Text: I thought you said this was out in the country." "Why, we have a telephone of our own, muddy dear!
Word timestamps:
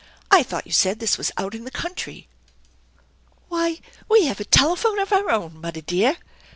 I 0.31 0.41
thought 0.41 0.65
you 0.65 0.71
said 0.73 0.97
this 0.97 1.19
was 1.19 1.31
out 1.37 1.53
in 1.53 1.63
the 1.63 1.69
country." 1.69 2.27
"Why, 3.49 3.81
we 4.09 4.25
have 4.25 4.39
a 4.39 4.43
telephone 4.45 4.97
of 4.97 5.13
our 5.13 5.29
own, 5.29 5.61
muddy 5.61 5.83
dear! 5.83 6.17